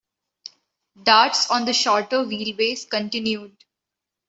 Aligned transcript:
Darts 1.03 1.51
on 1.51 1.65
the 1.65 1.73
shorter 1.75 2.23
wheelbase 2.25 2.89
continued. 2.89 3.55